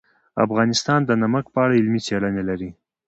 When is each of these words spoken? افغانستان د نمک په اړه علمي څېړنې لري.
افغانستان 0.45 0.99
د 1.05 1.11
نمک 1.23 1.45
په 1.53 1.59
اړه 1.63 1.73
علمي 1.79 2.01
څېړنې 2.07 2.43
لري. 2.49 2.69